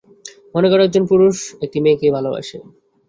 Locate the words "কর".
0.71-0.79